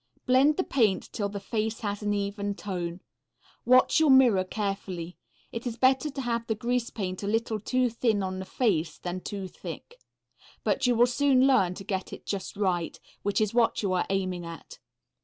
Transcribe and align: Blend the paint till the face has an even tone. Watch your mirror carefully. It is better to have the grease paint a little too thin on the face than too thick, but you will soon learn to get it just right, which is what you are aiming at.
Blend 0.25 0.57
the 0.57 0.63
paint 0.63 1.13
till 1.13 1.29
the 1.29 1.39
face 1.39 1.81
has 1.81 2.01
an 2.01 2.11
even 2.11 2.55
tone. 2.55 3.01
Watch 3.65 3.99
your 3.99 4.09
mirror 4.09 4.43
carefully. 4.43 5.15
It 5.51 5.67
is 5.67 5.77
better 5.77 6.09
to 6.09 6.21
have 6.21 6.47
the 6.47 6.55
grease 6.55 6.89
paint 6.89 7.21
a 7.21 7.27
little 7.27 7.59
too 7.59 7.87
thin 7.91 8.23
on 8.23 8.39
the 8.39 8.45
face 8.45 8.97
than 8.97 9.21
too 9.21 9.47
thick, 9.47 9.99
but 10.63 10.87
you 10.87 10.95
will 10.95 11.05
soon 11.05 11.45
learn 11.45 11.75
to 11.75 11.83
get 11.83 12.11
it 12.13 12.25
just 12.25 12.57
right, 12.57 12.99
which 13.21 13.39
is 13.39 13.53
what 13.53 13.83
you 13.83 13.93
are 13.93 14.07
aiming 14.09 14.43
at. 14.43 14.79